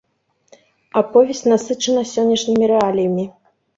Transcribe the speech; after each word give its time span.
Аповесць 1.01 1.43
насычана 1.53 2.01
сённяшнімі 2.15 2.63
рэаліямі. 2.73 3.23